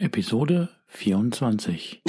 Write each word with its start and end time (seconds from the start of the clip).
Episode 0.00 0.70
24. 0.86 2.02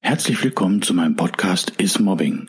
Herzlich 0.00 0.44
willkommen 0.44 0.80
zu 0.80 0.94
meinem 0.94 1.16
Podcast 1.16 1.70
Is 1.78 1.98
Mobbing, 1.98 2.48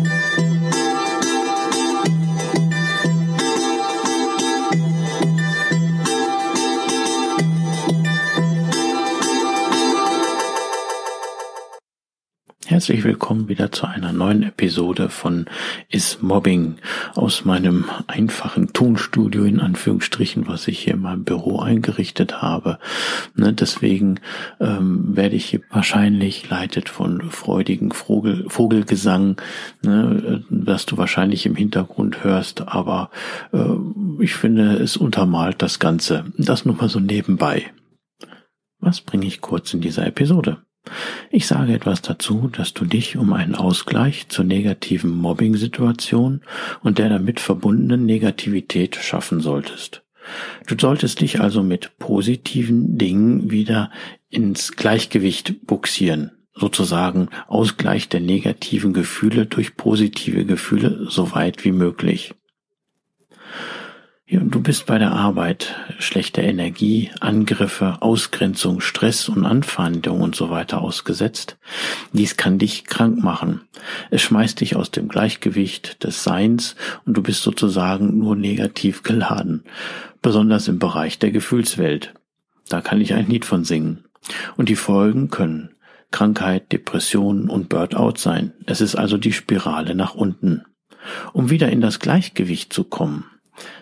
Herzlich 12.71 13.03
willkommen 13.03 13.49
wieder 13.49 13.73
zu 13.73 13.85
einer 13.85 14.13
neuen 14.13 14.43
Episode 14.43 15.09
von 15.09 15.43
Is 15.89 16.21
Mobbing 16.21 16.77
aus 17.15 17.43
meinem 17.43 17.83
einfachen 18.07 18.71
Tonstudio 18.71 19.43
in 19.43 19.59
Anführungsstrichen, 19.59 20.47
was 20.47 20.69
ich 20.69 20.79
hier 20.79 20.93
in 20.93 21.01
meinem 21.01 21.25
Büro 21.25 21.59
eingerichtet 21.59 22.41
habe. 22.41 22.79
Ne, 23.35 23.51
deswegen 23.51 24.21
ähm, 24.61 25.17
werde 25.17 25.35
ich 25.35 25.47
hier 25.47 25.59
wahrscheinlich 25.69 26.49
leitet 26.49 26.87
von 26.87 27.29
freudigen 27.29 27.91
Vogel, 27.91 28.45
Vogelgesang, 28.47 29.35
ne, 29.81 30.45
das 30.49 30.85
du 30.85 30.95
wahrscheinlich 30.95 31.45
im 31.45 31.57
Hintergrund 31.57 32.23
hörst, 32.23 32.69
aber 32.69 33.09
äh, 33.51 33.65
ich 34.21 34.35
finde, 34.35 34.77
es 34.77 34.95
untermalt 34.95 35.61
das 35.61 35.79
Ganze. 35.79 36.23
Das 36.37 36.63
nur 36.63 36.75
mal 36.75 36.87
so 36.87 37.01
nebenbei. 37.01 37.65
Was 38.79 39.01
bringe 39.01 39.25
ich 39.25 39.41
kurz 39.41 39.73
in 39.73 39.81
dieser 39.81 40.07
Episode? 40.07 40.59
Ich 41.29 41.47
sage 41.47 41.73
etwas 41.73 42.01
dazu, 42.01 42.49
dass 42.51 42.73
du 42.73 42.85
dich 42.85 43.15
um 43.15 43.33
einen 43.33 43.55
Ausgleich 43.55 44.27
zur 44.27 44.43
negativen 44.43 45.11
Mobbing-Situation 45.11 46.41
und 46.83 46.97
der 46.97 47.09
damit 47.09 47.39
verbundenen 47.39 48.05
Negativität 48.05 48.95
schaffen 48.97 49.39
solltest. 49.39 50.03
Du 50.67 50.75
solltest 50.79 51.21
dich 51.21 51.39
also 51.39 51.63
mit 51.63 51.97
positiven 51.97 52.97
Dingen 52.97 53.49
wieder 53.49 53.91
ins 54.29 54.73
Gleichgewicht 54.73 55.65
buxieren, 55.65 56.31
sozusagen 56.53 57.29
Ausgleich 57.47 58.09
der 58.09 58.19
negativen 58.19 58.93
Gefühle 58.93 59.45
durch 59.45 59.75
positive 59.75 60.45
Gefühle 60.45 61.07
so 61.09 61.31
weit 61.33 61.63
wie 61.65 61.71
möglich. 61.71 62.33
Du 64.33 64.61
bist 64.61 64.85
bei 64.85 64.97
der 64.97 65.11
Arbeit 65.11 65.75
schlechter 65.99 66.41
Energie, 66.41 67.11
Angriffe, 67.19 67.97
Ausgrenzung, 67.99 68.79
Stress 68.79 69.27
und 69.27 69.45
Anfeindung 69.45 70.21
und 70.21 70.37
so 70.37 70.49
weiter 70.49 70.79
ausgesetzt. 70.79 71.57
Dies 72.13 72.37
kann 72.37 72.57
dich 72.57 72.85
krank 72.85 73.21
machen. 73.21 73.63
Es 74.09 74.21
schmeißt 74.21 74.61
dich 74.61 74.77
aus 74.77 74.89
dem 74.89 75.09
Gleichgewicht 75.09 76.05
des 76.05 76.23
Seins 76.23 76.77
und 77.05 77.17
du 77.17 77.21
bist 77.21 77.43
sozusagen 77.43 78.19
nur 78.19 78.37
negativ 78.37 79.03
geladen. 79.03 79.65
Besonders 80.21 80.69
im 80.69 80.79
Bereich 80.79 81.19
der 81.19 81.31
Gefühlswelt. 81.31 82.13
Da 82.69 82.79
kann 82.79 83.01
ich 83.01 83.13
ein 83.13 83.27
Lied 83.27 83.43
von 83.43 83.65
singen. 83.65 84.05
Und 84.55 84.69
die 84.69 84.77
Folgen 84.77 85.29
können 85.29 85.71
Krankheit, 86.11 86.71
Depression 86.71 87.49
und 87.49 87.67
Burnout 87.67 88.15
sein. 88.15 88.53
Es 88.65 88.79
ist 88.79 88.95
also 88.95 89.17
die 89.17 89.33
Spirale 89.33 89.93
nach 89.93 90.15
unten. 90.15 90.63
Um 91.33 91.49
wieder 91.49 91.69
in 91.69 91.81
das 91.81 91.99
Gleichgewicht 91.99 92.71
zu 92.71 92.85
kommen, 92.85 93.25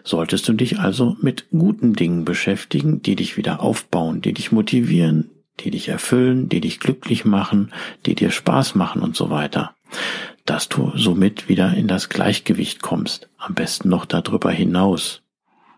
solltest 0.03 0.47
du 0.47 0.53
dich 0.53 0.79
also 0.79 1.16
mit 1.22 1.50
guten 1.51 1.94
Dingen 1.94 2.25
beschäftigen, 2.25 3.01
die 3.01 3.16
dich 3.16 3.38
wieder 3.38 3.62
aufbauen, 3.62 4.22
die 4.22 4.34
dich 4.34 4.51
motivieren, 4.51 5.29
die 5.59 5.72
dich 5.72 5.90
erfüllen, 5.90 6.50
die 6.50 6.62
dich 6.62 6.79
glücklich 6.79 7.25
machen, 7.25 7.72
die 8.06 8.16
dir 8.16 8.31
Spaß 8.31 8.75
machen 8.75 9.01
und 9.01 9.16
so 9.16 9.29
weiter. 9.29 9.75
Dass 10.45 10.69
du 10.69 10.91
somit 10.95 11.50
wieder 11.50 11.73
in 11.73 11.88
das 11.88 12.09
Gleichgewicht 12.09 12.81
kommst, 12.81 13.29
am 13.38 13.53
besten 13.53 13.89
noch 13.89 14.06
darüber 14.06 14.51
hinaus. 14.51 15.22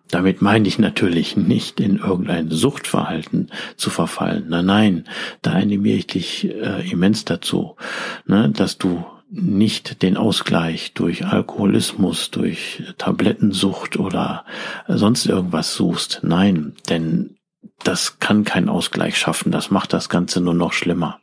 Damit 0.10 0.42
meine 0.42 0.68
ich 0.68 0.78
natürlich 0.78 1.38
nicht 1.38 1.80
in 1.80 1.96
irgendein 1.98 2.52
Suchtverhalten 2.52 3.50
zu 3.78 3.90
verfallen. 3.90 4.46
Nein, 4.50 4.66
nein, 4.66 5.04
da 5.42 5.52
animiere 5.54 5.98
ich 5.98 6.08
dich 6.08 6.50
äh, 6.50 6.90
immens 6.90 7.24
dazu, 7.24 7.78
ne, 8.26 8.50
dass 8.50 8.78
du 8.78 9.06
nicht 9.32 10.02
den 10.02 10.18
Ausgleich 10.18 10.94
durch 10.94 11.26
Alkoholismus, 11.26 12.32
durch 12.32 12.84
Tablettensucht 12.98 13.98
oder 13.98 14.46
sonst 14.88 15.26
irgendwas 15.26 15.74
suchst. 15.74 16.20
Nein, 16.24 16.74
denn 16.90 17.38
das 17.84 18.20
kann 18.20 18.44
keinen 18.44 18.68
Ausgleich 18.68 19.18
schaffen. 19.18 19.52
Das 19.52 19.72
macht 19.72 19.94
das 19.94 20.10
Ganze 20.10 20.42
nur 20.42 20.54
noch 20.54 20.74
schlimmer. 20.74 21.20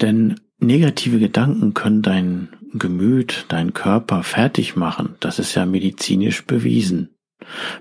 Denn 0.00 0.40
negative 0.58 1.18
Gedanken 1.18 1.72
können 1.72 2.02
dein 2.02 2.48
Gemüt, 2.74 3.46
dein 3.48 3.72
Körper 3.72 4.22
fertig 4.22 4.76
machen. 4.76 5.14
Das 5.20 5.38
ist 5.38 5.54
ja 5.54 5.64
medizinisch 5.64 6.44
bewiesen. 6.44 7.10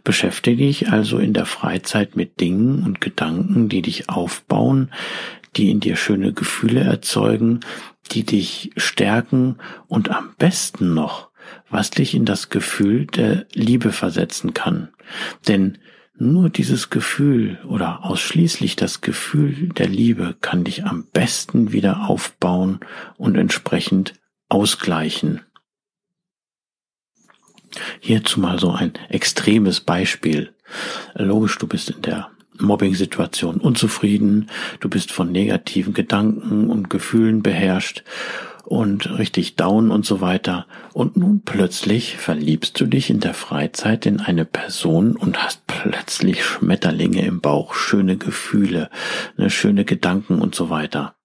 Beschäftige 0.03 0.65
dich 0.65 0.89
also 0.89 1.17
in 1.17 1.33
der 1.33 1.45
Freizeit 1.45 2.15
mit 2.15 2.39
Dingen 2.39 2.83
und 2.83 3.01
Gedanken, 3.01 3.69
die 3.69 3.81
dich 3.81 4.09
aufbauen, 4.09 4.91
die 5.55 5.69
in 5.69 5.79
dir 5.79 5.95
schöne 5.95 6.33
Gefühle 6.33 6.81
erzeugen, 6.81 7.61
die 8.11 8.23
dich 8.23 8.71
stärken 8.77 9.57
und 9.87 10.09
am 10.09 10.35
besten 10.37 10.93
noch, 10.93 11.29
was 11.69 11.89
dich 11.89 12.13
in 12.13 12.25
das 12.25 12.49
Gefühl 12.49 13.05
der 13.05 13.45
Liebe 13.53 13.91
versetzen 13.91 14.53
kann. 14.53 14.89
Denn 15.47 15.77
nur 16.15 16.49
dieses 16.49 16.89
Gefühl 16.89 17.59
oder 17.67 18.05
ausschließlich 18.05 18.75
das 18.75 19.01
Gefühl 19.01 19.69
der 19.69 19.87
Liebe 19.87 20.35
kann 20.41 20.63
dich 20.63 20.85
am 20.85 21.05
besten 21.11 21.71
wieder 21.71 22.07
aufbauen 22.07 22.79
und 23.17 23.35
entsprechend 23.35 24.13
ausgleichen. 24.47 25.41
Hierzu 27.99 28.39
mal 28.39 28.59
so 28.59 28.71
ein 28.71 28.93
extremes 29.09 29.81
Beispiel. 29.81 30.53
Logisch, 31.15 31.57
du 31.57 31.67
bist 31.67 31.89
in 31.89 32.01
der 32.03 32.29
Mobbing-Situation 32.63 33.57
unzufrieden, 33.57 34.49
du 34.79 34.89
bist 34.89 35.11
von 35.11 35.31
negativen 35.31 35.93
Gedanken 35.93 36.69
und 36.69 36.89
Gefühlen 36.89 37.43
beherrscht 37.43 38.03
und 38.63 39.17
richtig 39.17 39.55
down 39.55 39.91
und 39.91 40.05
so 40.05 40.21
weiter. 40.21 40.65
Und 40.93 41.17
nun 41.17 41.41
plötzlich 41.43 42.17
verliebst 42.17 42.79
du 42.79 42.85
dich 42.85 43.09
in 43.09 43.19
der 43.19 43.33
Freizeit 43.33 44.05
in 44.05 44.19
eine 44.19 44.45
Person 44.45 45.15
und 45.15 45.43
hast 45.43 45.67
plötzlich 45.67 46.43
Schmetterlinge 46.43 47.25
im 47.25 47.41
Bauch, 47.41 47.73
schöne 47.73 48.17
Gefühle, 48.17 48.89
ne, 49.37 49.49
schöne 49.49 49.85
Gedanken 49.85 50.39
und 50.39 50.55
so 50.55 50.69
weiter. 50.69 51.15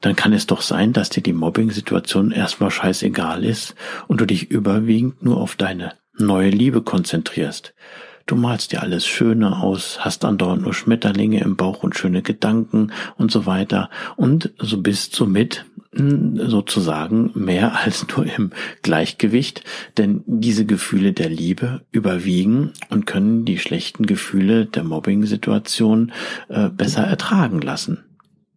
Dann 0.00 0.16
kann 0.16 0.32
es 0.32 0.46
doch 0.46 0.62
sein, 0.62 0.92
dass 0.92 1.10
dir 1.10 1.22
die 1.22 1.32
Mobbing-Situation 1.32 2.30
erstmal 2.30 2.70
scheißegal 2.70 3.44
ist 3.44 3.74
und 4.06 4.20
du 4.20 4.26
dich 4.26 4.50
überwiegend 4.50 5.22
nur 5.22 5.38
auf 5.38 5.56
deine 5.56 5.94
neue 6.16 6.50
Liebe 6.50 6.82
konzentrierst. 6.82 7.74
Du 8.28 8.36
malst 8.36 8.72
dir 8.72 8.82
alles 8.82 9.06
Schöne 9.06 9.56
aus, 9.56 10.00
hast 10.00 10.22
andauernd 10.26 10.60
nur 10.60 10.74
Schmetterlinge 10.74 11.40
im 11.40 11.56
Bauch 11.56 11.82
und 11.82 11.96
schöne 11.96 12.20
Gedanken 12.20 12.92
und 13.16 13.32
so 13.32 13.46
weiter 13.46 13.88
und 14.16 14.52
so 14.58 14.82
bist 14.82 15.14
somit 15.16 15.64
hm, 15.94 16.36
sozusagen 16.50 17.30
mehr 17.34 17.74
als 17.84 18.06
nur 18.14 18.26
im 18.26 18.50
Gleichgewicht, 18.82 19.64
denn 19.96 20.24
diese 20.26 20.66
Gefühle 20.66 21.14
der 21.14 21.30
Liebe 21.30 21.86
überwiegen 21.90 22.74
und 22.90 23.06
können 23.06 23.46
die 23.46 23.58
schlechten 23.58 24.04
Gefühle 24.04 24.66
der 24.66 24.84
Mobbing-Situation 24.84 26.12
äh, 26.48 26.68
besser 26.68 27.04
ertragen 27.04 27.62
lassen. 27.62 28.04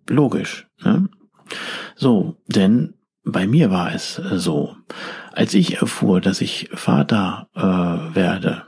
Logisch. 0.09 0.67
Ne? 0.83 1.07
So, 1.95 2.35
denn 2.47 2.95
bei 3.23 3.47
mir 3.47 3.71
war 3.71 3.95
es 3.95 4.15
so, 4.15 4.75
als 5.31 5.53
ich 5.53 5.77
erfuhr, 5.77 6.19
dass 6.19 6.41
ich 6.41 6.69
Vater 6.73 7.47
äh, 7.55 8.15
werde, 8.15 8.65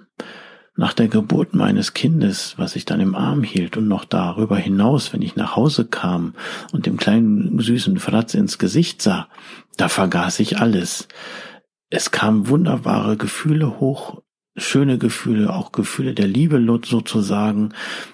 nach 0.75 0.93
der 0.93 1.07
Geburt 1.07 1.53
meines 1.53 1.93
Kindes, 1.93 2.55
was 2.57 2.75
ich 2.75 2.85
dann 2.85 2.99
im 2.99 3.15
Arm 3.15 3.43
hielt 3.43 3.77
und 3.77 3.87
noch 3.87 4.05
darüber 4.05 4.57
hinaus, 4.57 5.13
wenn 5.13 5.21
ich 5.21 5.35
nach 5.35 5.55
Hause 5.55 5.85
kam 5.85 6.33
und 6.71 6.85
dem 6.85 6.97
kleinen 6.97 7.59
süßen 7.59 7.99
Fratz 7.99 8.33
ins 8.33 8.57
Gesicht 8.57 9.01
sah, 9.01 9.27
da 9.77 9.87
vergaß 9.87 10.39
ich 10.39 10.57
alles. 10.57 11.07
Es 11.89 12.09
kamen 12.09 12.47
wunderbare 12.47 13.17
Gefühle 13.17 13.79
hoch, 13.79 14.23
schöne 14.55 14.97
Gefühle, 14.97 15.53
auch 15.53 15.71
Gefühle 15.71 16.13
der 16.13 16.27
Liebe 16.27 16.63
sozusagen, 16.85 17.73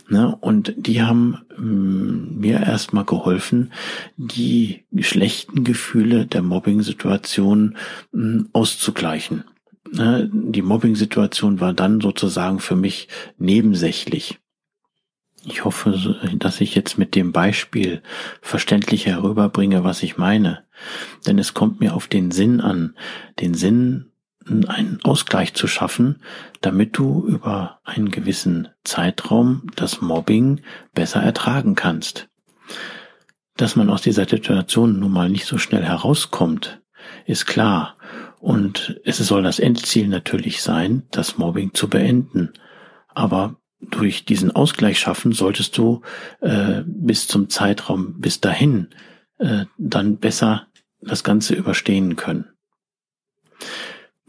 ne? 0.09 0.35
und 0.39 0.73
die 0.77 1.01
haben 1.01 1.39
mm, 1.57 2.39
mir 2.39 2.62
erstmal 2.62 3.05
geholfen, 3.05 3.71
die 4.15 4.85
schlechten 5.00 5.63
Gefühle 5.63 6.25
der 6.25 6.41
Mobbing-Situation 6.41 7.77
mm, 8.12 8.41
auszugleichen. 8.53 9.44
Ne, 9.91 10.29
die 10.31 10.61
Mobbing-Situation 10.61 11.59
war 11.59 11.73
dann 11.73 12.01
sozusagen 12.01 12.59
für 12.59 12.75
mich 12.75 13.07
nebensächlich. 13.37 14.39
Ich 15.45 15.63
hoffe, 15.63 16.19
dass 16.37 16.59
ich 16.59 16.75
jetzt 16.75 16.97
mit 16.97 17.15
dem 17.15 17.31
Beispiel 17.31 18.01
verständlich 18.41 19.05
herüberbringe, 19.05 19.83
was 19.83 20.03
ich 20.03 20.17
meine. 20.17 20.65
Denn 21.25 21.39
es 21.39 21.53
kommt 21.53 21.79
mir 21.79 21.93
auf 21.93 22.07
den 22.07 22.31
Sinn 22.31 22.61
an, 22.61 22.95
den 23.39 23.53
Sinn, 23.53 24.11
einen 24.45 24.99
Ausgleich 25.03 25.53
zu 25.53 25.67
schaffen, 25.67 26.21
damit 26.61 26.97
du 26.97 27.25
über 27.25 27.79
einen 27.83 28.09
gewissen 28.09 28.67
Zeitraum 28.83 29.67
das 29.75 30.01
Mobbing 30.01 30.61
besser 30.93 31.21
ertragen 31.21 31.75
kannst. 31.75 32.29
Dass 33.55 33.75
man 33.75 33.89
aus 33.89 34.01
dieser 34.01 34.27
Situation 34.27 34.99
nun 34.99 35.11
mal 35.11 35.29
nicht 35.29 35.45
so 35.45 35.57
schnell 35.57 35.83
herauskommt, 35.83 36.81
ist 37.25 37.45
klar. 37.45 37.95
Und 38.39 39.00
es 39.03 39.18
soll 39.18 39.44
das 39.44 39.59
Endziel 39.59 40.07
natürlich 40.07 40.62
sein, 40.62 41.03
das 41.12 41.38
Mobbing 41.38 41.74
zu 41.74 41.89
beenden. 41.89 42.53
Aber 43.09 43.57
durch 43.81 44.25
diesen 44.25 44.51
Ausgleich 44.51 45.00
schaffen 45.00 45.31
solltest 45.33 45.77
du 45.77 46.01
äh, 46.41 46.83
bis 46.86 47.27
zum 47.27 47.50
Zeitraum 47.50 48.19
bis 48.19 48.39
dahin 48.39 48.89
äh, 49.39 49.65
dann 49.77 50.18
besser 50.18 50.68
das 51.01 51.24
Ganze 51.24 51.53
überstehen 51.53 52.15
können. 52.15 52.45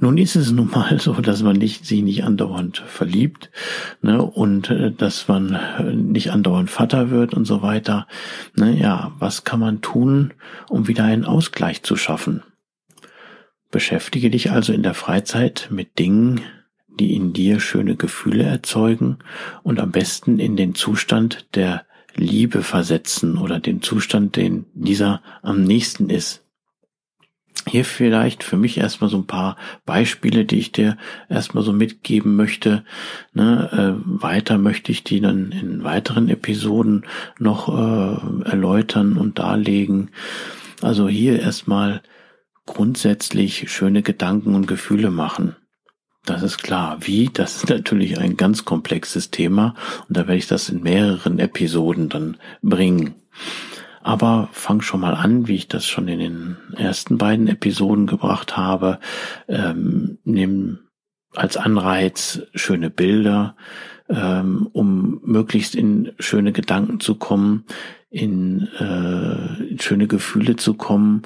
Nun 0.02 0.16
ist 0.16 0.34
es 0.34 0.50
nun 0.50 0.70
mal 0.70 0.98
so, 0.98 1.12
dass 1.12 1.42
man 1.42 1.56
nicht, 1.56 1.84
sich 1.84 2.02
nicht 2.02 2.24
andauernd 2.24 2.78
verliebt 2.78 3.50
ne, 4.00 4.22
und 4.22 4.70
äh, 4.70 4.90
dass 4.92 5.28
man 5.28 5.54
äh, 5.54 5.92
nicht 5.92 6.32
andauernd 6.32 6.70
Vater 6.70 7.10
wird 7.10 7.34
und 7.34 7.44
so 7.44 7.60
weiter. 7.60 8.06
Ne, 8.56 8.78
ja, 8.80 9.12
was 9.18 9.44
kann 9.44 9.60
man 9.60 9.82
tun, 9.82 10.32
um 10.68 10.88
wieder 10.88 11.04
einen 11.04 11.26
Ausgleich 11.26 11.82
zu 11.82 11.96
schaffen? 11.96 12.42
Beschäftige 13.70 14.30
dich 14.30 14.50
also 14.50 14.72
in 14.72 14.82
der 14.82 14.94
Freizeit 14.94 15.68
mit 15.70 15.98
Dingen, 15.98 16.40
die 16.88 17.14
in 17.14 17.32
dir 17.32 17.60
schöne 17.60 17.96
Gefühle 17.96 18.42
erzeugen 18.42 19.18
und 19.62 19.78
am 19.78 19.92
besten 19.92 20.38
in 20.38 20.56
den 20.56 20.74
Zustand 20.74 21.46
der 21.54 21.84
Liebe 22.16 22.62
versetzen 22.62 23.38
oder 23.38 23.60
den 23.60 23.82
Zustand, 23.82 24.36
den 24.36 24.66
dieser 24.74 25.22
am 25.42 25.62
nächsten 25.62 26.10
ist. 26.10 26.44
Hier 27.66 27.84
vielleicht 27.84 28.42
für 28.42 28.56
mich 28.56 28.78
erstmal 28.78 29.10
so 29.10 29.18
ein 29.18 29.26
paar 29.26 29.56
Beispiele, 29.84 30.44
die 30.44 30.58
ich 30.58 30.72
dir 30.72 30.96
erstmal 31.28 31.62
so 31.62 31.72
mitgeben 31.72 32.34
möchte. 32.34 32.84
Ne, 33.34 33.68
äh, 33.72 34.22
weiter 34.22 34.56
möchte 34.56 34.92
ich 34.92 35.04
die 35.04 35.20
dann 35.20 35.52
in 35.52 35.84
weiteren 35.84 36.28
Episoden 36.28 37.04
noch 37.38 37.68
äh, 37.68 38.48
erläutern 38.48 39.16
und 39.16 39.38
darlegen. 39.38 40.10
Also 40.80 41.08
hier 41.08 41.40
erstmal 41.40 42.02
grundsätzlich 42.70 43.70
schöne 43.70 44.02
Gedanken 44.02 44.54
und 44.54 44.68
Gefühle 44.68 45.10
machen. 45.10 45.56
Das 46.24 46.44
ist 46.44 46.58
klar. 46.58 46.98
Wie? 47.00 47.28
Das 47.32 47.56
ist 47.56 47.68
natürlich 47.68 48.18
ein 48.18 48.36
ganz 48.36 48.64
komplexes 48.64 49.30
Thema 49.32 49.74
und 50.08 50.16
da 50.16 50.20
werde 50.20 50.36
ich 50.36 50.46
das 50.46 50.68
in 50.68 50.80
mehreren 50.80 51.40
Episoden 51.40 52.08
dann 52.08 52.36
bringen. 52.62 53.16
Aber 54.02 54.48
fang 54.52 54.82
schon 54.82 55.00
mal 55.00 55.14
an, 55.14 55.48
wie 55.48 55.56
ich 55.56 55.66
das 55.66 55.84
schon 55.84 56.06
in 56.06 56.20
den 56.20 56.56
ersten 56.76 57.18
beiden 57.18 57.48
Episoden 57.48 58.06
gebracht 58.06 58.56
habe. 58.56 59.00
Ähm, 59.48 60.18
nimm 60.22 60.78
als 61.34 61.56
Anreiz 61.56 62.42
schöne 62.54 62.88
Bilder, 62.88 63.56
ähm, 64.08 64.68
um 64.72 65.20
möglichst 65.24 65.74
in 65.74 66.12
schöne 66.20 66.52
Gedanken 66.52 67.00
zu 67.00 67.16
kommen 67.16 67.64
in, 68.10 68.66
äh, 68.80 69.62
in 69.70 69.78
schöne 69.78 70.08
Gefühle 70.08 70.56
zu 70.56 70.74
kommen, 70.74 71.22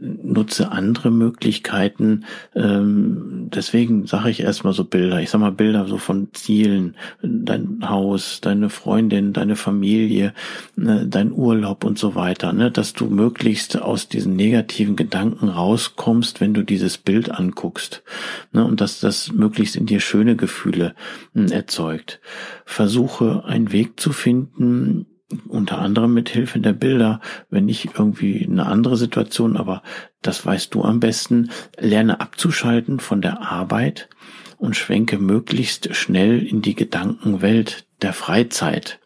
nutze 0.00 0.70
andere 0.70 1.10
Möglichkeiten. 1.10 2.24
Ähm, 2.54 3.48
deswegen 3.52 4.06
sage 4.06 4.30
ich 4.30 4.40
erstmal 4.40 4.72
so 4.72 4.84
Bilder. 4.84 5.20
Ich 5.20 5.30
sag 5.30 5.40
mal 5.40 5.50
Bilder 5.50 5.86
so 5.86 5.98
von 5.98 6.28
Zielen, 6.34 6.94
dein 7.22 7.80
Haus, 7.88 8.40
deine 8.40 8.70
Freundin, 8.70 9.32
deine 9.32 9.56
Familie, 9.56 10.32
ne, 10.76 11.08
dein 11.08 11.32
Urlaub 11.32 11.82
und 11.82 11.98
so 11.98 12.14
weiter, 12.14 12.52
ne, 12.52 12.70
dass 12.70 12.92
du 12.92 13.06
möglichst 13.06 13.82
aus 13.82 14.08
diesen 14.08 14.36
negativen 14.36 14.94
Gedanken 14.94 15.48
rauskommst, 15.48 16.40
wenn 16.40 16.54
du 16.54 16.62
dieses 16.62 16.98
Bild 16.98 17.32
anguckst, 17.32 18.04
ne, 18.52 18.64
und 18.64 18.80
dass 18.80 19.00
das 19.00 19.32
möglichst 19.32 19.74
in 19.74 19.86
dir 19.86 19.98
schöne 19.98 20.36
Gefühle 20.36 20.94
äh, 21.34 21.50
erzeugt. 21.50 22.20
Versuche 22.64 23.44
einen 23.44 23.72
Weg 23.72 23.98
zu 23.98 24.12
finden, 24.12 25.06
unter 25.46 25.78
anderem 25.78 26.14
mit 26.14 26.28
Hilfe 26.30 26.58
der 26.58 26.72
Bilder, 26.72 27.20
wenn 27.50 27.66
nicht 27.66 27.90
irgendwie 27.98 28.46
eine 28.46 28.66
andere 28.66 28.96
Situation, 28.96 29.56
aber 29.56 29.82
das 30.22 30.44
weißt 30.44 30.74
du 30.74 30.82
am 30.82 31.00
besten, 31.00 31.50
lerne 31.78 32.20
abzuschalten 32.20 32.98
von 32.98 33.20
der 33.20 33.42
Arbeit 33.42 34.08
und 34.56 34.76
schwenke 34.76 35.18
möglichst 35.18 35.94
schnell 35.94 36.44
in 36.44 36.62
die 36.62 36.74
Gedankenwelt 36.74 37.86
der 38.02 38.12
Freizeit. 38.12 39.00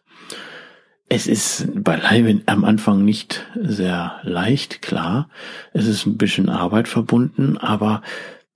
Es 1.09 1.27
ist 1.27 1.67
beileibe 1.75 2.41
am 2.45 2.63
Anfang 2.63 3.03
nicht 3.03 3.45
sehr 3.59 4.19
leicht, 4.23 4.81
klar. 4.81 5.29
Es 5.73 5.85
ist 5.85 6.05
ein 6.05 6.17
bisschen 6.17 6.49
Arbeit 6.49 6.87
verbunden, 6.87 7.57
aber 7.57 8.01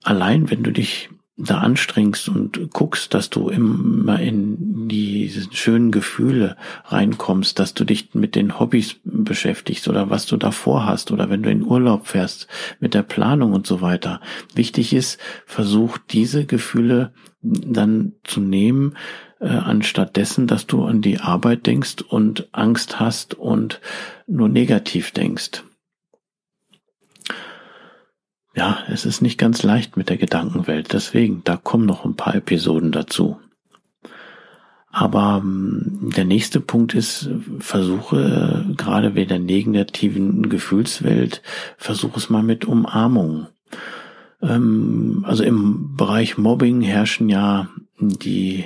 allein 0.02 0.50
wenn 0.50 0.62
du 0.62 0.72
dich 0.72 1.10
da 1.38 1.58
anstrengst 1.58 2.28
und 2.28 2.72
guckst, 2.72 3.14
dass 3.14 3.30
du 3.30 3.48
immer 3.48 4.18
in 4.18 4.88
die 4.88 5.32
schönen 5.52 5.92
Gefühle 5.92 6.56
reinkommst, 6.84 7.58
dass 7.60 7.74
du 7.74 7.84
dich 7.84 8.14
mit 8.14 8.34
den 8.34 8.58
Hobbys 8.58 8.96
beschäftigst 9.04 9.86
oder 9.86 10.10
was 10.10 10.26
du 10.26 10.36
davor 10.36 10.84
hast 10.84 11.12
oder 11.12 11.30
wenn 11.30 11.44
du 11.44 11.50
in 11.50 11.62
Urlaub 11.62 12.08
fährst 12.08 12.48
mit 12.80 12.92
der 12.94 13.04
Planung 13.04 13.52
und 13.52 13.68
so 13.68 13.80
weiter. 13.80 14.20
Wichtig 14.54 14.92
ist, 14.92 15.18
versuch 15.46 15.98
diese 16.10 16.44
Gefühle 16.44 17.12
dann 17.40 18.14
zu 18.24 18.40
nehmen, 18.40 18.96
äh, 19.38 19.46
anstatt 19.46 20.16
dessen, 20.16 20.48
dass 20.48 20.66
du 20.66 20.84
an 20.84 21.02
die 21.02 21.20
Arbeit 21.20 21.66
denkst 21.66 22.02
und 22.08 22.48
Angst 22.50 22.98
hast 22.98 23.34
und 23.34 23.80
nur 24.26 24.48
negativ 24.48 25.12
denkst 25.12 25.62
ja, 28.58 28.78
es 28.88 29.06
ist 29.06 29.22
nicht 29.22 29.38
ganz 29.38 29.62
leicht 29.62 29.96
mit 29.96 30.08
der 30.08 30.16
Gedankenwelt. 30.16 30.92
Deswegen, 30.92 31.42
da 31.44 31.56
kommen 31.56 31.86
noch 31.86 32.04
ein 32.04 32.16
paar 32.16 32.34
Episoden 32.34 32.90
dazu. 32.90 33.38
Aber 34.90 35.40
ähm, 35.44 36.10
der 36.16 36.24
nächste 36.24 36.58
Punkt 36.58 36.92
ist, 36.92 37.30
versuche 37.60 38.66
gerade 38.76 39.10
bei 39.10 39.26
der 39.26 39.38
negativen 39.38 40.48
Gefühlswelt, 40.48 41.40
versuche 41.76 42.18
es 42.18 42.30
mal 42.30 42.42
mit 42.42 42.64
Umarmung. 42.64 43.46
Ähm, 44.42 45.24
also 45.24 45.44
im 45.44 45.94
Bereich 45.96 46.36
Mobbing 46.36 46.80
herrschen 46.80 47.28
ja 47.28 47.68
die 48.00 48.64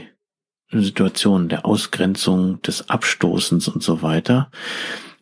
Situationen 0.71 1.51
der 1.51 1.67
Ausgrenzung, 1.67 2.63
des 2.63 2.89
Abstoßens 2.89 3.69
und 3.69 3.83
so 3.83 4.01
weiter. 4.01 4.51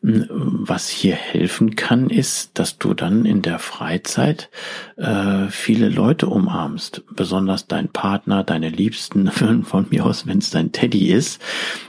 Was 0.03 0.89
hier 0.89 1.15
helfen 1.15 1.77
kann, 1.77 2.09
ist, 2.09 2.59
dass 2.59 2.79
du 2.79 2.95
dann 2.95 3.27
in 3.27 3.43
der 3.43 3.59
Freizeit 3.59 4.49
äh, 4.97 5.49
viele 5.49 5.91
Leute 5.91 6.27
umarmst, 6.27 7.03
besonders 7.15 7.67
dein 7.67 7.91
Partner, 7.91 8.43
deine 8.43 8.71
Liebsten, 8.71 9.31
von 9.65 9.87
mir 9.91 10.07
aus, 10.07 10.27
wenn 10.27 10.39
es 10.39 10.49
dein 10.49 10.73
Teddy 10.73 11.13
ist, 11.13 11.43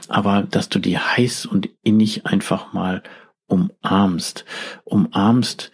aber 0.08 0.42
dass 0.42 0.68
du 0.68 0.78
die 0.78 0.98
heiß 0.98 1.46
und 1.46 1.70
innig 1.82 2.26
einfach 2.26 2.74
mal 2.74 3.02
umarmst, 3.46 4.44
umarmst, 4.84 5.72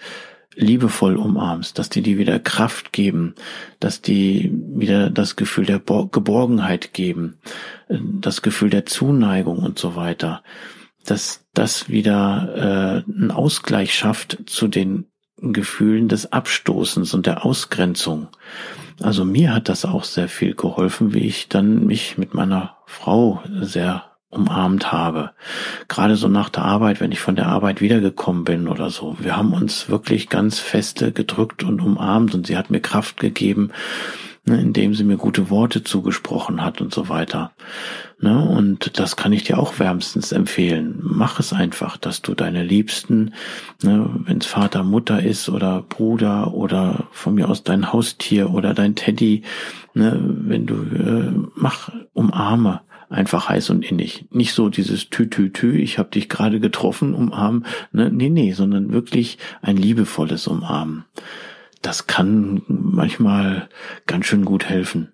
liebevoll 0.54 1.16
umarmst, 1.16 1.78
dass 1.78 1.88
die 1.88 2.02
dir 2.02 2.18
wieder 2.18 2.38
Kraft 2.38 2.92
geben, 2.92 3.34
dass 3.80 4.00
die 4.00 4.52
wieder 4.52 5.10
das 5.10 5.34
Gefühl 5.34 5.66
der 5.66 5.80
Geborgenheit 5.80 6.92
geben, 6.92 7.38
äh, 7.88 7.98
das 8.20 8.42
Gefühl 8.42 8.70
der 8.70 8.86
Zuneigung 8.86 9.58
und 9.58 9.78
so 9.80 9.96
weiter 9.96 10.44
dass 11.10 11.46
das 11.54 11.88
wieder 11.88 13.04
äh, 13.06 13.10
einen 13.10 13.30
Ausgleich 13.30 13.94
schafft 13.94 14.38
zu 14.46 14.68
den 14.68 15.06
Gefühlen 15.40 16.08
des 16.08 16.32
Abstoßens 16.32 17.14
und 17.14 17.26
der 17.26 17.44
Ausgrenzung. 17.44 18.28
Also 19.00 19.24
mir 19.24 19.54
hat 19.54 19.68
das 19.68 19.84
auch 19.84 20.04
sehr 20.04 20.28
viel 20.28 20.54
geholfen, 20.54 21.14
wie 21.14 21.26
ich 21.26 21.48
dann 21.48 21.86
mich 21.86 22.18
mit 22.18 22.34
meiner 22.34 22.76
Frau 22.86 23.42
sehr 23.60 24.07
umarmt 24.30 24.92
habe. 24.92 25.30
Gerade 25.88 26.16
so 26.16 26.28
nach 26.28 26.50
der 26.50 26.64
Arbeit, 26.64 27.00
wenn 27.00 27.12
ich 27.12 27.20
von 27.20 27.36
der 27.36 27.46
Arbeit 27.46 27.80
wiedergekommen 27.80 28.44
bin 28.44 28.68
oder 28.68 28.90
so. 28.90 29.16
Wir 29.20 29.36
haben 29.36 29.52
uns 29.52 29.88
wirklich 29.88 30.28
ganz 30.28 30.58
feste 30.58 31.12
gedrückt 31.12 31.62
und 31.62 31.80
umarmt 31.80 32.34
und 32.34 32.46
sie 32.46 32.56
hat 32.56 32.70
mir 32.70 32.80
Kraft 32.80 33.18
gegeben, 33.18 33.70
ne, 34.44 34.60
indem 34.60 34.94
sie 34.94 35.04
mir 35.04 35.16
gute 35.16 35.48
Worte 35.48 35.82
zugesprochen 35.82 36.62
hat 36.62 36.82
und 36.82 36.92
so 36.92 37.08
weiter. 37.08 37.52
Ne, 38.20 38.38
und 38.38 38.98
das 38.98 39.16
kann 39.16 39.32
ich 39.32 39.44
dir 39.44 39.58
auch 39.58 39.78
wärmstens 39.78 40.32
empfehlen. 40.32 40.98
Mach 41.00 41.40
es 41.40 41.54
einfach, 41.54 41.96
dass 41.96 42.20
du 42.20 42.34
deine 42.34 42.62
Liebsten, 42.64 43.32
ne, 43.82 44.10
wenn 44.24 44.38
es 44.38 44.46
Vater, 44.46 44.82
Mutter 44.82 45.22
ist 45.22 45.48
oder 45.48 45.82
Bruder 45.82 46.52
oder 46.52 47.08
von 47.12 47.34
mir 47.34 47.48
aus 47.48 47.62
dein 47.62 47.94
Haustier 47.94 48.50
oder 48.52 48.74
dein 48.74 48.94
Teddy, 48.94 49.42
ne, 49.94 50.20
wenn 50.20 50.66
du 50.66 50.74
äh, 50.74 51.32
mach, 51.54 51.90
umarme 52.12 52.82
einfach 53.08 53.48
heiß 53.48 53.70
und 53.70 53.84
innig. 53.84 54.26
Nicht 54.30 54.52
so 54.52 54.68
dieses 54.68 55.10
Tü-Tü-Tü, 55.10 55.78
ich 55.78 55.98
habe 55.98 56.10
dich 56.10 56.28
gerade 56.28 56.60
getroffen, 56.60 57.14
umarmen. 57.14 57.66
Ne? 57.92 58.10
Nee, 58.10 58.28
nee, 58.28 58.52
sondern 58.52 58.92
wirklich 58.92 59.38
ein 59.62 59.76
liebevolles 59.76 60.46
Umarmen. 60.46 61.04
das 61.82 62.06
kann 62.06 62.62
manchmal 62.66 63.68
ganz 64.06 64.26
schön 64.26 64.44
gut 64.44 64.64
helfen. 64.64 65.12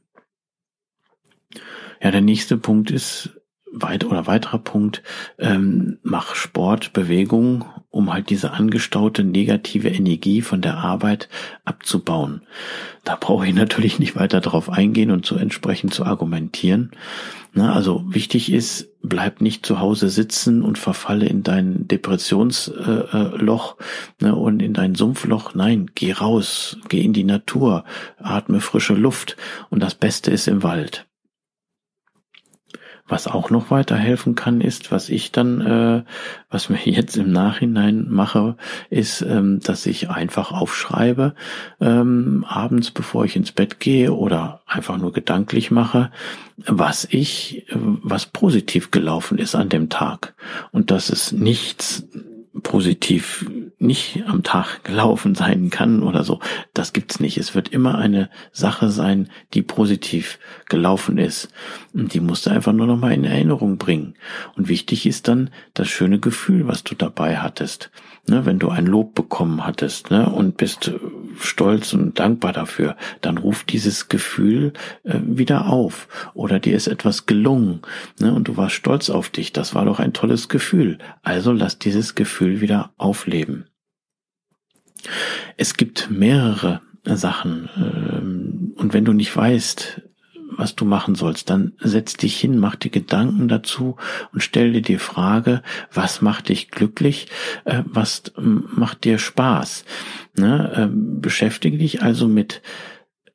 Ja, 2.02 2.10
der 2.10 2.22
nächste 2.22 2.56
Punkt 2.56 2.90
ist 2.90 3.40
weit 3.74 4.04
oder 4.04 4.26
weiterer 4.26 4.58
Punkt, 4.58 5.02
ähm, 5.38 5.98
mach 6.02 6.34
Sport, 6.34 6.92
Bewegung, 6.92 7.64
um 7.90 8.12
halt 8.12 8.30
diese 8.30 8.52
angestaute 8.52 9.24
negative 9.24 9.88
Energie 9.88 10.40
von 10.40 10.60
der 10.60 10.78
Arbeit 10.78 11.28
abzubauen. 11.64 12.42
Da 13.04 13.16
brauche 13.16 13.46
ich 13.46 13.54
natürlich 13.54 13.98
nicht 13.98 14.16
weiter 14.16 14.40
darauf 14.40 14.70
eingehen 14.70 15.10
und 15.10 15.26
so 15.26 15.36
entsprechend 15.36 15.92
zu 15.92 16.04
argumentieren. 16.04 16.92
Na, 17.52 17.72
also 17.72 18.02
wichtig 18.06 18.50
ist, 18.50 18.88
bleib 19.02 19.40
nicht 19.40 19.64
zu 19.64 19.78
Hause 19.78 20.08
sitzen 20.08 20.62
und 20.62 20.78
verfalle 20.78 21.26
in 21.26 21.44
dein 21.44 21.86
Depressionsloch 21.86 23.76
äh, 23.78 24.24
ne, 24.24 24.34
und 24.34 24.60
in 24.60 24.72
dein 24.72 24.96
Sumpfloch. 24.96 25.54
Nein, 25.54 25.90
geh 25.94 26.12
raus, 26.12 26.78
geh 26.88 27.02
in 27.02 27.12
die 27.12 27.24
Natur, 27.24 27.84
atme 28.18 28.60
frische 28.60 28.94
Luft 28.94 29.36
und 29.70 29.82
das 29.82 29.94
Beste 29.94 30.32
ist 30.32 30.48
im 30.48 30.64
Wald. 30.64 31.06
Was 33.06 33.26
auch 33.26 33.50
noch 33.50 33.70
weiterhelfen 33.70 34.34
kann, 34.34 34.62
ist, 34.62 34.90
was 34.90 35.10
ich 35.10 35.30
dann, 35.30 35.60
äh, 35.60 36.02
was 36.50 36.70
mir 36.70 36.78
jetzt 36.84 37.16
im 37.16 37.32
Nachhinein 37.32 38.06
mache, 38.08 38.56
ist, 38.88 39.20
ähm, 39.22 39.60
dass 39.60 39.84
ich 39.86 40.08
einfach 40.08 40.52
aufschreibe, 40.52 41.34
ähm, 41.80 42.44
abends, 42.48 42.90
bevor 42.90 43.24
ich 43.24 43.36
ins 43.36 43.52
Bett 43.52 43.78
gehe 43.78 44.12
oder 44.12 44.62
einfach 44.66 44.96
nur 44.96 45.12
gedanklich 45.12 45.70
mache, 45.70 46.10
was 46.56 47.06
ich, 47.10 47.66
was 47.72 48.26
positiv 48.26 48.90
gelaufen 48.90 49.38
ist 49.38 49.54
an 49.54 49.68
dem 49.68 49.88
Tag. 49.90 50.34
Und 50.70 50.90
dass 50.90 51.10
es 51.10 51.32
nichts 51.32 52.08
positiv 52.62 53.46
nicht 53.86 54.24
am 54.26 54.42
Tag 54.42 54.82
gelaufen 54.84 55.34
sein 55.34 55.70
kann 55.70 56.02
oder 56.02 56.24
so. 56.24 56.40
Das 56.72 56.92
gibt's 56.92 57.20
nicht. 57.20 57.38
Es 57.38 57.54
wird 57.54 57.68
immer 57.68 57.98
eine 57.98 58.30
Sache 58.52 58.90
sein, 58.90 59.28
die 59.52 59.62
positiv 59.62 60.38
gelaufen 60.68 61.18
ist. 61.18 61.48
Und 61.92 62.14
die 62.14 62.20
musst 62.20 62.46
du 62.46 62.50
einfach 62.50 62.72
nur 62.72 62.86
noch 62.86 62.98
mal 62.98 63.12
in 63.12 63.24
Erinnerung 63.24 63.78
bringen. 63.78 64.14
Und 64.56 64.68
wichtig 64.68 65.06
ist 65.06 65.28
dann 65.28 65.50
das 65.74 65.88
schöne 65.88 66.18
Gefühl, 66.18 66.66
was 66.66 66.84
du 66.84 66.94
dabei 66.94 67.38
hattest. 67.38 67.90
Ne, 68.26 68.46
wenn 68.46 68.58
du 68.58 68.70
ein 68.70 68.86
Lob 68.86 69.14
bekommen 69.14 69.66
hattest 69.66 70.10
ne, 70.10 70.26
und 70.30 70.56
bist 70.56 70.92
stolz 71.38 71.92
und 71.92 72.18
dankbar 72.18 72.54
dafür, 72.54 72.96
dann 73.20 73.36
ruft 73.36 73.70
dieses 73.70 74.08
Gefühl 74.08 74.72
äh, 75.02 75.18
wieder 75.22 75.66
auf. 75.66 76.08
Oder 76.32 76.58
dir 76.58 76.74
ist 76.74 76.86
etwas 76.86 77.26
gelungen 77.26 77.82
ne, 78.18 78.32
und 78.32 78.48
du 78.48 78.56
warst 78.56 78.76
stolz 78.76 79.10
auf 79.10 79.28
dich. 79.28 79.52
Das 79.52 79.74
war 79.74 79.84
doch 79.84 80.00
ein 80.00 80.14
tolles 80.14 80.48
Gefühl. 80.48 80.96
Also 81.22 81.52
lass 81.52 81.78
dieses 81.78 82.14
Gefühl 82.14 82.62
wieder 82.62 82.92
aufleben. 82.96 83.66
Es 85.56 85.76
gibt 85.76 86.10
mehrere 86.10 86.80
Sachen. 87.04 87.68
Ähm, 87.76 88.74
und 88.76 88.94
wenn 88.94 89.04
du 89.04 89.12
nicht 89.12 89.34
weißt, 89.36 90.02
was 90.56 90.76
du 90.76 90.84
machen 90.84 91.14
sollst, 91.14 91.50
dann 91.50 91.72
setz 91.80 92.14
dich 92.14 92.38
hin, 92.38 92.58
mach 92.58 92.76
dir 92.76 92.90
Gedanken 92.90 93.48
dazu 93.48 93.96
und 94.32 94.42
stell 94.42 94.72
dir 94.72 94.82
die 94.82 94.98
Frage, 94.98 95.62
was 95.92 96.22
macht 96.22 96.48
dich 96.48 96.70
glücklich, 96.70 97.28
äh, 97.64 97.82
was 97.86 98.32
macht 98.36 99.04
dir 99.04 99.18
Spaß. 99.18 99.84
Ne? 100.36 100.72
Ähm, 100.76 101.20
beschäftige 101.20 101.78
dich 101.78 102.02
also 102.02 102.28
mit 102.28 102.62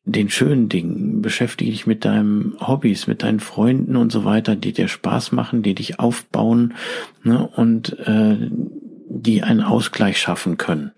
den 0.06 0.30
schönen 0.30 0.70
Dingen, 0.70 1.22
beschäftige 1.22 1.72
dich 1.72 1.86
mit 1.86 2.04
deinen 2.06 2.56
Hobbys, 2.60 3.06
mit 3.06 3.22
deinen 3.22 3.40
Freunden 3.40 3.96
und 3.96 4.12
so 4.12 4.26
weiter, 4.26 4.56
die 4.56 4.74
dir 4.74 4.88
Spaß 4.88 5.32
machen, 5.34 5.62
die 5.62 5.76
dich 5.76 6.00
aufbauen 6.00 6.74
ne? 7.24 7.48
und 7.48 7.98
äh, 8.00 8.50
die 9.10 9.44
einen 9.44 9.62
Ausgleich 9.62 10.20
schaffen 10.20 10.58
können. 10.58 10.92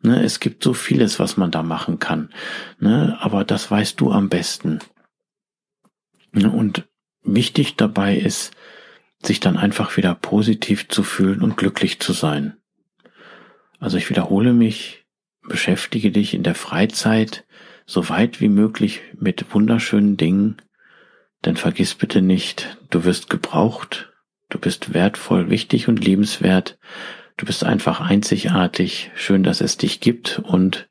Ne? 0.00 0.22
Es 0.22 0.40
gibt 0.40 0.64
so 0.64 0.74
vieles, 0.74 1.18
was 1.18 1.36
man 1.36 1.50
da 1.50 1.62
machen 1.62 1.98
kann, 1.98 2.30
ne? 2.80 3.16
aber 3.20 3.44
das 3.44 3.70
weißt 3.70 4.00
du 4.00 4.10
am 4.10 4.28
besten. 4.28 4.80
Und 6.34 6.88
wichtig 7.22 7.76
dabei 7.76 8.16
ist, 8.16 8.52
sich 9.22 9.38
dann 9.38 9.56
einfach 9.56 9.96
wieder 9.96 10.14
positiv 10.14 10.88
zu 10.88 11.02
fühlen 11.02 11.42
und 11.42 11.56
glücklich 11.56 12.00
zu 12.00 12.12
sein. 12.12 12.56
Also 13.78 13.98
ich 13.98 14.10
wiederhole 14.10 14.52
mich, 14.52 15.04
beschäftige 15.46 16.10
dich 16.10 16.34
in 16.34 16.42
der 16.42 16.54
Freizeit 16.54 17.44
so 17.84 18.08
weit 18.08 18.40
wie 18.40 18.48
möglich 18.48 19.02
mit 19.18 19.54
wunderschönen 19.54 20.16
Dingen, 20.16 20.56
denn 21.44 21.56
vergiss 21.56 21.94
bitte 21.94 22.22
nicht, 22.22 22.78
du 22.90 23.04
wirst 23.04 23.28
gebraucht, 23.28 24.12
du 24.48 24.58
bist 24.58 24.94
wertvoll, 24.94 25.50
wichtig 25.50 25.88
und 25.88 26.04
liebenswert, 26.04 26.78
du 27.36 27.46
bist 27.46 27.64
einfach 27.64 28.00
einzigartig, 28.00 29.10
schön, 29.14 29.42
dass 29.42 29.60
es 29.60 29.76
dich 29.76 30.00
gibt 30.00 30.38
und 30.38 30.88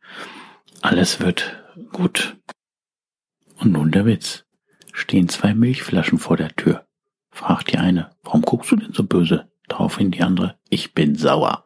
alles 0.81 1.19
wird 1.19 1.63
gut. 1.91 2.37
Und 3.57 3.71
nun 3.71 3.91
der 3.91 4.05
Witz 4.05 4.45
stehen 4.91 5.29
zwei 5.29 5.53
Milchflaschen 5.53 6.19
vor 6.19 6.37
der 6.37 6.55
Tür. 6.55 6.85
Fragt 7.31 7.71
die 7.71 7.77
eine, 7.77 8.11
warum 8.23 8.41
guckst 8.41 8.71
du 8.71 8.75
denn 8.75 8.93
so 8.93 9.03
böse? 9.03 9.51
Daraufhin 9.67 10.11
die 10.11 10.21
andere, 10.21 10.59
ich 10.69 10.93
bin 10.93 11.15
sauer. 11.15 11.65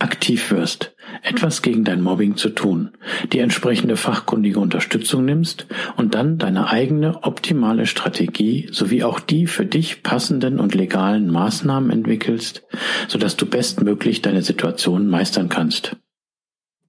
aktiv 0.00 0.50
wirst, 0.50 0.94
etwas 1.22 1.62
gegen 1.62 1.84
dein 1.84 2.00
Mobbing 2.00 2.36
zu 2.36 2.50
tun, 2.50 2.90
die 3.32 3.38
entsprechende 3.38 3.96
fachkundige 3.96 4.60
Unterstützung 4.60 5.24
nimmst 5.24 5.66
und 5.96 6.14
dann 6.14 6.38
deine 6.38 6.68
eigene 6.68 7.22
optimale 7.22 7.86
Strategie 7.86 8.68
sowie 8.72 9.04
auch 9.04 9.20
die 9.20 9.46
für 9.46 9.66
dich 9.66 10.02
passenden 10.02 10.58
und 10.58 10.74
legalen 10.74 11.30
Maßnahmen 11.30 11.90
entwickelst, 11.90 12.62
sodass 13.08 13.36
du 13.36 13.46
bestmöglich 13.46 14.22
deine 14.22 14.42
Situation 14.42 15.08
meistern 15.08 15.48
kannst. 15.48 15.96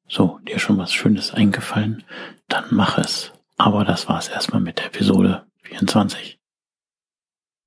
So, 0.08 0.40
dir 0.48 0.60
schon 0.60 0.78
was 0.78 0.92
Schönes 0.92 1.34
eingefallen? 1.34 2.04
Dann 2.50 2.66
mach 2.72 2.98
es. 2.98 3.32
Aber 3.58 3.86
das 3.86 4.10
war's 4.10 4.28
erstmal 4.28 4.60
mit 4.60 4.80
der 4.80 4.88
Episode 4.88 5.46
24. 5.64 6.41